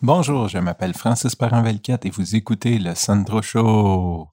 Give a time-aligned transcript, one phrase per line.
[0.00, 4.28] Bonjour, je m'appelle Francis Parent-Velquette et vous écoutez le Sandro Show.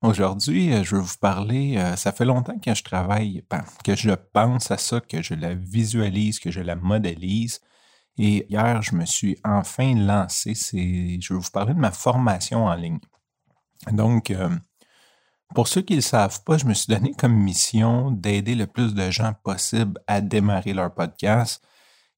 [0.00, 3.96] Aujourd'hui, euh, je veux vous parler, euh, ça fait longtemps que je travaille, ben, que
[3.96, 7.60] je pense à ça, que je la visualise, que je la modélise.
[8.16, 12.74] Et hier, je me suis enfin lancé, je veux vous parler de ma formation en
[12.76, 13.00] ligne.
[13.90, 14.50] Donc, euh,
[15.52, 18.68] pour ceux qui ne le savent pas, je me suis donné comme mission d'aider le
[18.68, 21.60] plus de gens possible à démarrer leur podcast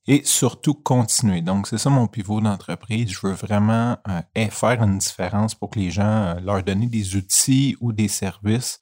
[0.08, 1.42] et surtout continuer.
[1.42, 3.10] Donc, c'est ça mon pivot d'entreprise.
[3.10, 7.14] Je veux vraiment euh, faire une différence pour que les gens euh, leur donner des
[7.14, 8.80] outils ou des services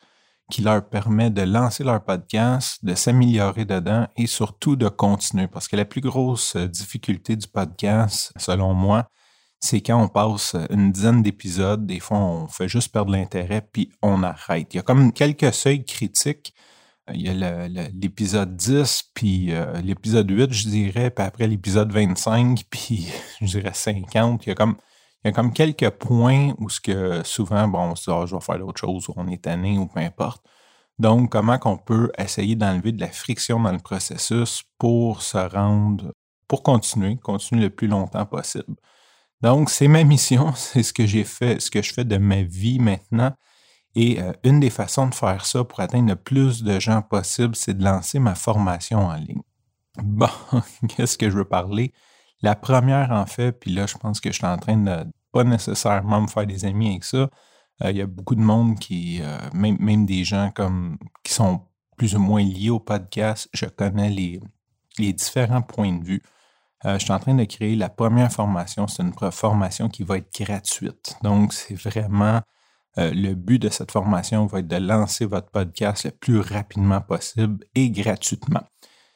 [0.52, 5.48] qui leur permettent de lancer leur podcast, de s'améliorer dedans et surtout de continuer.
[5.48, 9.09] Parce que la plus grosse euh, difficulté du podcast, selon moi,
[9.59, 13.90] c'est quand on passe une dizaine d'épisodes, des fois on fait juste perdre l'intérêt puis
[14.01, 14.73] on arrête.
[14.74, 16.54] Il y a comme quelques seuils critiques
[17.15, 22.65] il y a l'épisode 10, puis euh, l'épisode 8, je dirais, puis après l'épisode 25,
[22.70, 23.09] puis
[23.41, 24.45] je dirais 50.
[24.46, 24.77] Il y a comme,
[25.24, 28.27] il y a comme quelques points où ce que souvent, bon, on se dit, ah,
[28.27, 30.45] je vais faire d'autres choses, ou on est tanné, ou peu importe.
[30.99, 36.12] Donc, comment qu'on peut essayer d'enlever de la friction dans le processus pour se rendre,
[36.49, 38.74] pour continuer, continuer le plus longtemps possible?
[39.43, 42.43] Donc, c'est ma mission, c'est ce que j'ai fait, ce que je fais de ma
[42.43, 43.32] vie maintenant.
[43.97, 47.57] Et euh, une des façons de faire ça pour atteindre le plus de gens possible,
[47.57, 49.41] c'est de lancer ma formation en ligne.
[50.02, 50.29] Bon,
[50.89, 51.95] qu'est-ce que je veux parler?
[52.43, 55.45] La première, en fait, puis là, je pense que je suis en train de pas
[55.45, 57.30] nécessairement me faire des amis avec ça.
[57.83, 61.33] Euh, il y a beaucoup de monde qui, euh, même, même, des gens comme qui
[61.33, 61.63] sont
[61.97, 64.41] plus ou moins liés au podcast, je connais les,
[64.99, 66.22] les différents points de vue.
[66.84, 68.87] je suis en train de créer la première formation.
[68.87, 71.17] C'est une formation qui va être gratuite.
[71.22, 72.43] Donc, c'est vraiment
[72.99, 77.00] euh, le but de cette formation va être de lancer votre podcast le plus rapidement
[77.00, 78.62] possible et gratuitement.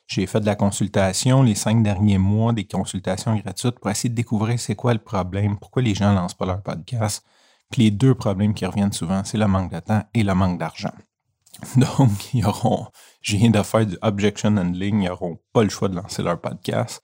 [0.06, 4.14] J'ai fait de la consultation les cinq derniers mois, des consultations gratuites pour essayer de
[4.14, 7.24] découvrir c'est quoi le problème, pourquoi les gens ne lancent pas leur podcast.
[7.70, 10.58] Puis les deux problèmes qui reviennent souvent, c'est le manque de temps et le manque
[10.58, 10.92] d'argent.
[11.76, 12.88] Donc, ils auront,
[13.22, 16.40] je viens de faire du objection handling, ils n'auront pas le choix de lancer leur
[16.40, 17.02] podcast.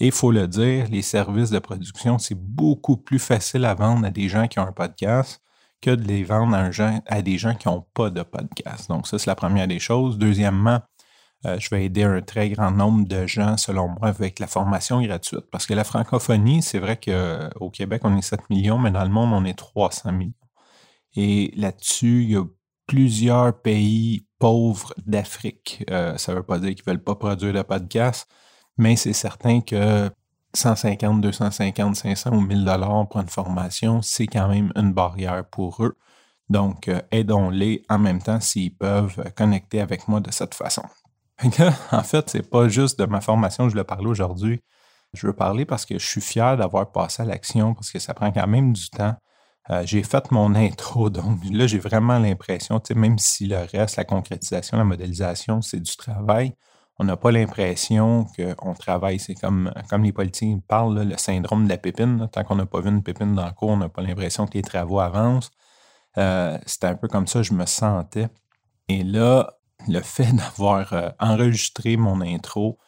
[0.00, 4.06] Et il faut le dire, les services de production, c'est beaucoup plus facile à vendre
[4.06, 5.40] à des gens qui ont un podcast
[5.80, 6.56] que de les vendre
[7.06, 8.88] à, des gens qui n'ont pas de podcast.
[8.88, 10.18] Donc, ça, c'est la première des choses.
[10.18, 10.80] Deuxièmement,
[11.46, 15.00] euh, je vais aider un très grand nombre de gens, selon moi, avec la formation
[15.00, 15.46] gratuite.
[15.52, 19.10] Parce que la francophonie, c'est vrai qu'au Québec, on est 7 millions, mais dans le
[19.10, 20.32] monde, on est 300 millions.
[21.14, 22.44] Et là-dessus, il y a
[22.86, 25.84] plusieurs pays pauvres d'Afrique.
[25.90, 28.28] Euh, ça ne veut pas dire qu'ils ne veulent pas produire de podcast,
[28.76, 30.10] mais c'est certain que
[30.54, 35.84] 150, 250, 500 ou 1000 dollars pour une formation, c'est quand même une barrière pour
[35.84, 35.96] eux.
[36.48, 40.82] Donc, euh, aidons-les en même temps s'ils peuvent connecter avec moi de cette façon.
[41.92, 44.60] en fait, c'est pas juste de ma formation que je veux parler aujourd'hui.
[45.14, 48.14] Je veux parler parce que je suis fier d'avoir passé à l'action parce que ça
[48.14, 49.14] prend quand même du temps.
[49.70, 54.04] Euh, j'ai fait mon intro, donc là, j'ai vraiment l'impression, même si le reste, la
[54.04, 56.54] concrétisation, la modélisation, c'est du travail,
[56.98, 58.26] on n'a pas l'impression
[58.58, 59.18] qu'on travaille.
[59.20, 62.28] C'est comme, comme les politiciens parlent, le syndrome de la pépine.
[62.32, 64.54] Tant qu'on n'a pas vu une pépine dans le cours, on n'a pas l'impression que
[64.54, 65.50] les travaux avancent.
[66.16, 68.28] Euh, C'était un peu comme ça, je me sentais.
[68.88, 69.52] Et là,
[69.86, 72.78] le fait d'avoir euh, enregistré mon intro,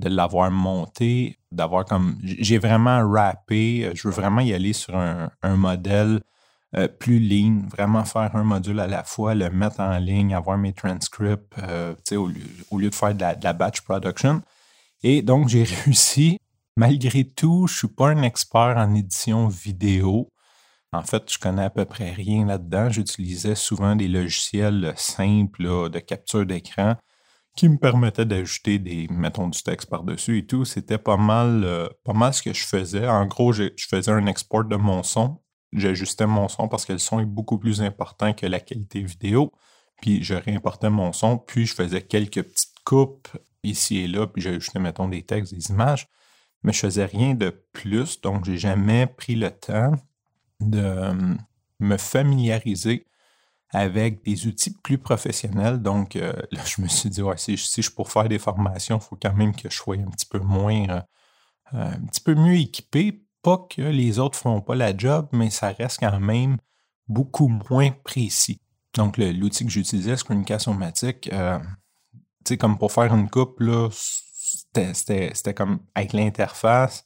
[0.00, 2.18] de l'avoir monté, d'avoir comme.
[2.22, 6.22] J'ai vraiment rappé, je veux vraiment y aller sur un modèle
[6.76, 10.56] euh, plus lean, vraiment faire un module à la fois, le mettre en ligne, avoir
[10.56, 14.40] mes transcripts, euh, au, lieu, au, lieu, de faire de la, batch production.
[15.02, 16.38] Et donc, j'ai réussi.
[16.76, 20.30] Malgré tout, je ne suis pas un expert en édition vidéo.
[20.92, 22.88] En fait, je connais à peu près rien là-dedans.
[22.88, 26.96] J'utilisais souvent des logiciels simples de capture d'écran
[27.56, 30.64] qui me permettaient d'ajouter des, mettons, du texte par-dessus et tout.
[30.64, 33.08] C'était pas mal, euh, pas mal ce que je faisais.
[33.08, 35.40] En gros, je faisais un export de mon son
[35.72, 39.52] j'ajustais mon son parce que le son est beaucoup plus important que la qualité vidéo.
[40.00, 43.28] Puis je réimportais mon son, puis je faisais quelques petites coupes
[43.62, 46.08] ici et là, puis j'ajustais, mettons, des textes, des images.
[46.62, 49.92] Mais je faisais rien de plus, donc j'ai jamais pris le temps
[50.60, 51.38] de hum,
[51.80, 53.06] me familiariser
[53.70, 55.80] avec des outils plus professionnels.
[55.80, 58.98] Donc euh, là, je me suis dit, ouais, si, si je pour faire des formations,
[58.98, 61.00] il faut quand même que je sois un petit peu moins, euh,
[61.74, 65.28] euh, un petit peu mieux équipé pas que les autres ne font pas la job,
[65.32, 66.58] mais ça reste quand même
[67.08, 68.60] beaucoup moins précis.
[68.94, 75.80] Donc, l'outil que j'utilisais, Screencast-O-Matic, euh, tu sais, comme pour faire une coupe, c'était comme
[75.94, 77.04] avec l'interface.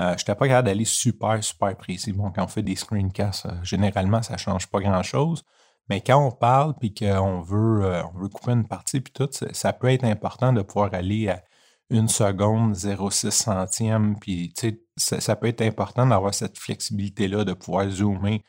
[0.00, 2.12] Euh, je n'étais pas capable d'aller super, super précis.
[2.12, 5.44] Bon, quand on fait des screencasts, euh, généralement, ça ne change pas grand-chose.
[5.88, 9.72] Mais quand on parle et qu'on veut, on veut couper une partie, puis tout, ça,
[9.72, 11.42] peut être important de pouvoir aller à
[11.90, 14.18] une seconde, 0,6 centième.
[14.18, 18.42] Puis, tu sais, ça, peut être important d'avoir cette flexibilité-là, de pouvoir zoomer,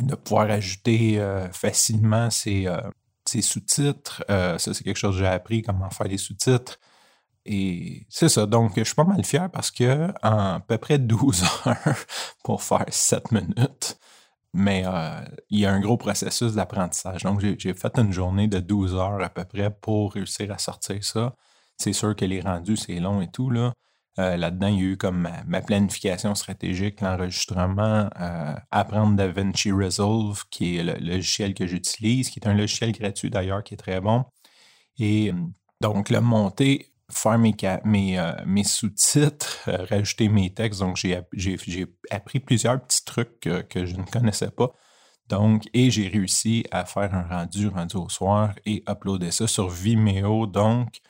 [0.00, 2.80] de pouvoir ajouter euh, facilement ses, euh,
[3.40, 4.24] sous-titres.
[4.28, 6.78] ça, c'est quelque chose que j'ai appris, comment faire les sous-titres.
[7.44, 8.46] Et c'est ça.
[8.46, 11.96] Donc, je suis pas mal fier parce que en à peu près 12 heures
[12.44, 13.98] pour faire 7 minutes,
[14.52, 17.22] mais euh, il y a un gros processus d'apprentissage.
[17.22, 21.02] Donc, j'ai fait une journée de 12 heures à peu près pour réussir à sortir
[21.04, 21.34] ça.
[21.78, 23.50] C'est sûr que les rendus, c'est long et tout.
[23.50, 23.72] Là.
[24.18, 30.44] Euh, là-dedans, il y a eu comme ma, planification stratégique, l'enregistrement, euh, apprendre DaVinci Resolve,
[30.50, 34.00] qui est le, logiciel que j'utilise, qui est un logiciel gratuit d'ailleurs, qui est très
[34.00, 34.24] bon.
[34.98, 35.32] Et
[35.80, 37.54] donc, le monter faire mes,
[38.18, 40.80] euh, mes, sous-titres, euh, rajouter mes textes.
[40.80, 44.72] Donc, j'ai appris plusieurs petits trucs que, je ne connaissais pas.
[45.28, 49.68] Donc, et j'ai réussi à faire un rendu, rendu au soir et uploader ça sur
[49.68, 50.46] Vimeo.
[50.46, 51.00] Donc,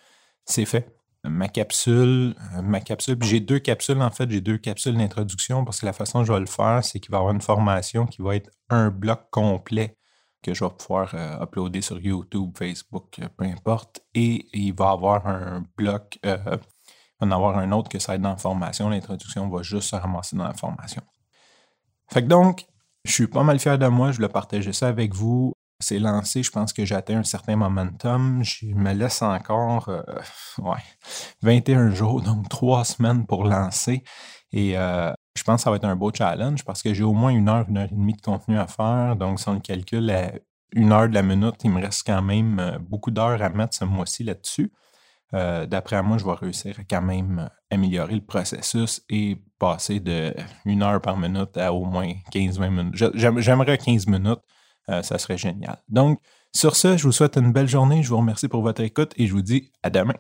[0.44, 0.96] c'est fait.
[1.24, 5.86] Ma capsule, ma capsule, j'ai deux capsules en fait, j'ai deux capsules d'introduction parce que
[5.86, 8.22] la façon dont je vais le faire, c'est qu'il va y avoir une formation qui
[8.22, 9.96] va être un bloc complet
[10.42, 14.00] que je vais pouvoir euh, uploader sur YouTube, Facebook, euh, peu importe.
[14.14, 17.98] Et il va y avoir un bloc, euh, il va en avoir un autre que
[17.98, 18.90] ça va être dans la formation.
[18.90, 21.02] L'introduction va juste se ramasser dans la formation.
[22.08, 22.66] Fait que donc,
[23.04, 25.52] je suis pas mal fier de moi, je voulais partager ça avec vous.
[25.82, 28.42] C'est lancé, je pense que j'ai atteint un certain momentum.
[28.42, 29.90] Je me laisse encore
[30.58, 30.82] ouais,
[31.42, 34.02] 21 jours, donc trois semaines pour lancer.
[34.52, 34.76] Et
[35.34, 37.48] je pense que ça va être un beau challenge parce que j'ai au moins une
[37.48, 39.16] heure, une heure et demie de contenu à faire.
[39.16, 40.32] Donc, si on le calcule à
[40.74, 43.74] une heure de la minute, il me reste quand même euh, beaucoup d'heures à mettre
[43.74, 44.72] ce mois-ci là-dessus.
[45.34, 50.34] Euh, d'après moi, je vais réussir à quand même améliorer le processus et passer de
[50.66, 53.38] une heure par minute à au moins 15-20 minutes.
[53.38, 54.40] J'aimerais 15 minutes,
[54.88, 55.82] euh, ça serait génial.
[55.88, 56.20] Donc,
[56.54, 59.26] sur ce, je vous souhaite une belle journée, je vous remercie pour votre écoute et
[59.26, 60.14] je vous dis à demain.